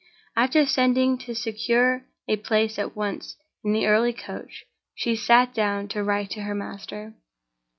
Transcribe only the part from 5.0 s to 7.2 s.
sat down to write to her master.